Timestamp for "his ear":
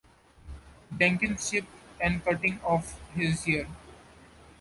3.13-3.67